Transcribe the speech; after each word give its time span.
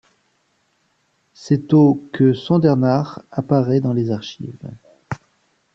C'est 1.35 1.75
au 1.75 2.01
que 2.11 2.33
Sondernach 2.33 3.19
apparaît 3.31 3.81
dans 3.81 3.93
les 3.93 4.09
archives. 4.09 4.55